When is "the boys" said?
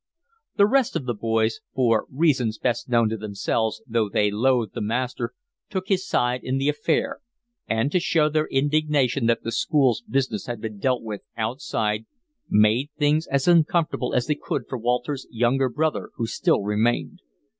1.05-1.59